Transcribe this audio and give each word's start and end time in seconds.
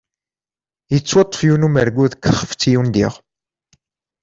Yettwaṭṭef 0.93 1.41
yiwen 1.43 1.61
n 1.65 1.67
umergu 1.67 2.05
deg 2.11 2.21
texfet 2.23 2.63
i 2.69 2.73
undiɣ. 2.79 3.13